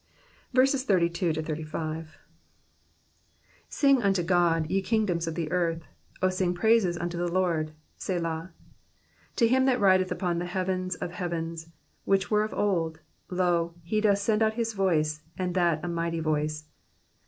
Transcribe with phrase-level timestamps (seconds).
[0.55, 1.63] 32
[3.69, 5.83] Sing unto God, ye kingdoms of the earth;
[6.23, 8.51] O sing praises unto the Lord; Selah.
[9.35, 11.69] 33 To him that rideth upon the heavens of heavens,
[12.07, 12.95] whick were of old•
[13.29, 16.65] lo, he doth send out his voice, and that a mighty voice.